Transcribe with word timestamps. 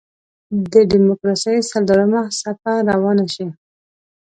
د 0.73 0.73
دیموکراسۍ 0.91 1.57
څلورمه 1.71 2.21
څپه 2.39 2.73
روانه 2.89 3.25
شي. 3.33 3.47